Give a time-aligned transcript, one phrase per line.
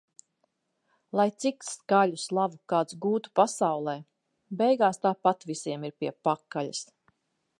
[1.19, 3.95] Lai cik skaļu slavu kāds gūtu pasaulē-
[4.63, 6.83] beigās tāpat visiem ir pie pakaļas.